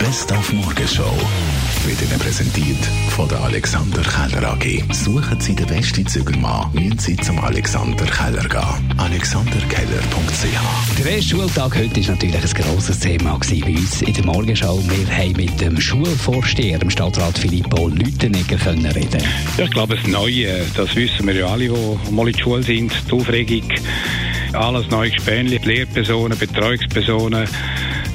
Best 0.00 0.32
auf 0.32 0.50
Morgenshow 0.54 1.12
wird 1.84 2.00
Ihnen 2.00 2.18
präsentiert 2.18 2.78
von 3.10 3.28
der 3.28 3.38
Alexander 3.42 4.00
Keller 4.00 4.52
AG. 4.52 4.82
Suchen 4.92 5.38
Sie 5.38 5.54
den 5.54 5.66
besten 5.66 6.06
Zügelmann, 6.06 6.72
müssen 6.72 6.98
Sie 6.98 7.16
zum 7.16 7.38
Alexander 7.38 8.06
Keller 8.06 8.48
gehen. 8.48 8.98
alexanderkeller.ch 8.98 10.98
Der 10.98 11.06
erste 11.06 11.36
Schultag 11.36 11.76
heute 11.76 12.00
war 12.00 12.14
natürlich 12.14 12.34
ein 12.34 12.62
grosses 12.62 12.98
Thema 12.98 13.38
bei 13.38 13.70
uns 13.70 14.00
in 14.00 14.14
der 14.14 14.24
Morgenschau. 14.24 14.80
Wir 14.88 15.14
haben 15.14 15.32
mit 15.32 15.60
dem 15.60 15.78
Schulvorsteher, 15.78 16.78
dem 16.78 16.88
Stadtrat 16.88 17.38
Filippo 17.38 17.88
Lütenegger, 17.88 18.56
können 18.56 18.86
reden. 18.86 19.22
Ja, 19.58 19.64
ich 19.64 19.70
glaube, 19.70 19.96
das 19.96 20.06
Neue, 20.06 20.64
das 20.74 20.96
wissen 20.96 21.26
wir 21.26 21.34
ja 21.34 21.46
alle, 21.46 21.68
die 21.68 22.10
mal 22.10 22.26
in 22.26 22.32
der 22.32 22.42
Schule 22.42 22.62
sind, 22.62 22.90
die 23.06 23.12
Aufregung, 23.12 23.68
alles 24.54 24.88
neu 24.90 25.10
Gespänli, 25.10 25.60
Lehrpersonen, 25.62 26.38
Betreuungspersonen, 26.38 27.46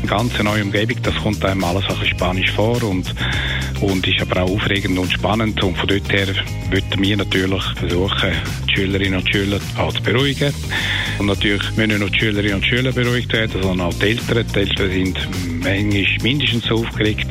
eine 0.08 0.18
ganz 0.18 0.44
neue 0.44 0.64
Umgebung, 0.64 0.98
das 1.02 1.16
kommt 1.16 1.44
einem 1.44 1.64
alles 1.64 1.84
ein 1.86 1.98
bisschen 1.98 2.18
spanisch 2.18 2.52
vor 2.52 2.82
und, 2.84 3.14
und 3.82 4.08
ist 4.08 4.22
aber 4.22 4.44
auch 4.44 4.52
aufregend 4.52 4.98
und 5.00 5.12
spannend 5.12 5.62
und 5.64 5.76
von 5.78 5.88
dort 5.88 6.12
her 6.12 6.28
würden 6.70 7.04
wir 7.04 7.18
natürlich 7.18 7.64
versuchen, 7.76 8.32
die 8.70 8.76
Schülerinnen 8.76 9.20
und 9.20 9.30
Schüler 9.30 9.60
auch 9.78 9.94
zu 9.94 10.04
beruhigen. 10.04 10.54
Und 11.18 11.28
natürlich 11.28 11.64
müssen 11.76 11.88
nicht 11.88 12.00
nur 12.00 12.10
die 12.10 12.20
Schülerinnen 12.20 12.56
und 12.56 12.66
Schüler 12.66 12.92
beruhigt 12.92 13.32
werden, 13.34 13.62
sondern 13.62 13.88
auch 13.88 13.94
die 13.94 14.08
Eltern. 14.08 14.46
Die 14.54 14.60
Eltern 14.60 14.92
sind 14.92 15.30
manchmal 15.64 16.06
mindestens 16.22 16.66
so 16.66 16.76
aufgeregt. 16.76 17.28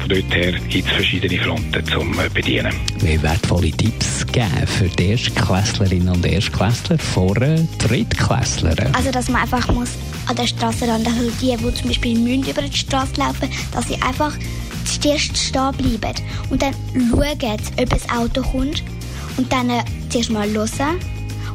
Von 0.00 0.08
dort 0.08 0.34
her 0.34 0.52
gibt 0.68 0.88
es 0.88 0.94
verschiedene 0.94 1.40
Fronten 1.40 1.86
zum 1.86 2.14
Bedienen. 2.34 2.74
Wir 3.00 3.22
wertvolle 3.22 3.70
Tipps 3.70 4.26
geben 4.26 4.66
für 4.66 4.88
die 4.88 5.10
Erstklässlerinnen 5.10 6.08
und 6.08 6.26
Erstklässler 6.26 6.98
vor 6.98 7.34
Drittklässlern. 7.34 8.94
Also, 8.94 9.10
dass 9.10 9.28
man 9.28 9.42
einfach 9.42 9.66
muss 9.72 9.96
an 10.28 10.36
der 10.36 10.46
Straßenrand, 10.46 11.06
also 11.06 11.30
die, 11.40 11.56
die 11.56 11.74
zum 11.74 11.88
Beispiel 11.88 12.18
müssen 12.18 12.48
über 12.48 12.62
die 12.62 12.76
Straße 12.76 13.14
laufen, 13.16 13.50
dass 13.72 13.88
sie 13.88 14.00
einfach 14.02 14.32
zuerst 14.84 15.36
stehen 15.36 15.72
bleiben 15.72 16.22
und 16.50 16.62
dann 16.62 16.74
schauen, 16.94 17.58
ob 17.80 17.92
ein 17.92 18.10
Auto 18.16 18.42
kommt 18.42 18.82
und 19.36 19.52
dann 19.52 19.70
äh, 19.70 19.84
zuerst 20.08 20.30
mal 20.30 20.48
hören 20.48 20.98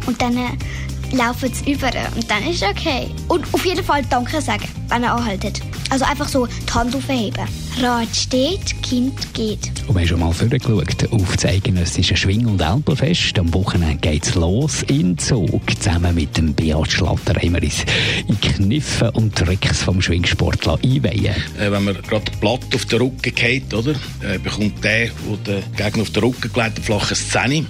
und 0.06 0.22
dann 0.22 0.38
äh, 0.38 1.16
laufen 1.16 1.54
sie 1.54 1.72
über 1.72 1.90
und 2.16 2.30
dann 2.30 2.44
ist 2.44 2.62
es 2.62 2.70
okay. 2.70 3.10
Und 3.28 3.46
auf 3.54 3.66
jeden 3.66 3.84
Fall 3.84 4.04
Danke 4.10 4.42
sagen, 4.42 4.68
wenn 4.90 5.04
er 5.04 5.16
anhaltet. 5.16 5.62
Also 5.94 6.06
einfach 6.06 6.28
so 6.28 6.48
die 6.48 6.74
Hand 6.74 6.96
aufheben. 6.96 7.46
Rad 7.80 8.16
steht, 8.16 8.82
Kind 8.82 9.32
geht. 9.36 9.60
Und 9.88 9.94
wir 9.94 10.02
haben 10.02 10.08
schon 10.08 10.20
mal 10.22 10.34
vorgeschaut 10.34 11.12
auf 11.12 11.36
das 11.36 11.46
eidgenössische 11.46 12.18
Schwing- 12.18 12.48
und 12.48 12.60
Alpenfest. 12.64 13.38
Am 13.38 13.54
Wochenende 13.54 13.98
geht 13.98 14.24
es 14.26 14.34
los 14.34 14.82
in 14.88 15.16
Zug. 15.20 15.62
Zusammen 15.80 16.16
mit 16.16 16.36
dem 16.36 16.56
Beat 16.56 16.92
Schlatter 16.92 17.36
haben 17.36 17.54
wir 17.54 17.62
uns 17.62 17.86
in 18.28 18.42
Kniffen 18.42 19.10
und 19.10 19.36
Tricks 19.36 19.84
vom 19.84 20.02
Schwingsport 20.02 20.68
einweihen 20.68 21.36
äh, 21.60 21.72
Wenn 21.72 21.84
man 21.84 22.02
gerade 22.02 22.32
platt 22.42 22.66
auf 22.74 22.86
den 22.86 23.00
Rücken 23.00 23.36
geht, 23.36 23.72
oder, 23.72 23.92
äh, 24.22 24.40
bekommt 24.40 24.84
der, 24.84 25.10
der 25.10 25.62
den 25.62 25.76
Gegner 25.78 26.02
auf 26.02 26.10
den 26.10 26.24
Rücken 26.24 26.52
gelegt 26.52 26.58
hat, 26.58 26.80
flache 26.80 27.14
Szene. 27.14 27.68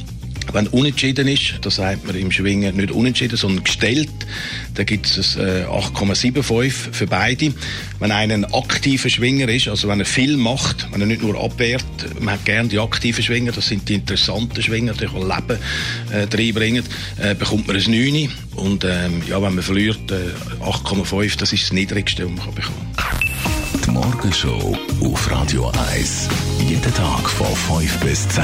Wenn 0.53 0.67
unentschieden 0.67 1.27
ist, 1.27 1.55
das 1.61 1.75
sagt 1.77 2.05
man 2.05 2.15
im 2.15 2.31
Schwingen 2.31 2.77
nicht 2.77 2.91
unentschieden, 2.91 3.37
sondern 3.37 3.63
gestellt, 3.63 4.11
dann 4.75 4.85
gibt 4.85 5.05
es 5.05 5.35
äh, 5.35 5.65
8,75 5.65 6.71
für 6.71 7.07
beide. 7.07 7.53
Wenn 7.99 8.11
einer 8.11 8.35
ein 8.35 8.45
aktiver 8.45 9.09
Schwinger 9.09 9.49
ist, 9.49 9.67
also 9.67 9.87
wenn 9.87 9.99
er 9.99 10.05
viel 10.05 10.37
macht, 10.37 10.87
wenn 10.91 11.01
er 11.01 11.07
nicht 11.07 11.23
nur 11.23 11.43
abwehrt, 11.43 11.83
man 12.19 12.35
hat 12.35 12.45
gerne 12.45 12.69
die 12.69 12.79
aktiven 12.79 13.23
Schwinger, 13.23 13.51
das 13.51 13.67
sind 13.67 13.89
die 13.89 13.95
interessanten 13.95 14.61
Schwinger, 14.61 14.93
die 14.93 15.05
Leben 15.05 15.57
äh, 16.11 16.27
reinbringen, 16.31 16.83
äh, 17.17 17.33
bekommt 17.33 17.67
man 17.67 17.75
ein 17.75 17.83
9. 17.89 18.31
Und 18.55 18.85
ähm, 18.85 19.23
ja, 19.27 19.41
wenn 19.41 19.55
man 19.55 19.63
verliert, 19.63 20.11
äh, 20.11 20.63
8,5, 20.63 21.37
das 21.37 21.51
ist 21.51 21.63
das 21.63 21.73
Niedrigste, 21.73 22.25
was 22.25 22.45
man 22.45 22.55
bekommen 22.55 22.91
kann. 22.95 23.19
Die 23.85 23.91
Morgenshow 23.91 24.77
auf 25.01 25.31
Radio 25.31 25.71
1. 25.95 26.29
Jeden 26.69 26.93
Tag 26.93 27.27
von 27.27 27.79
5 27.79 27.99
bis 28.01 28.27
10. 28.29 28.43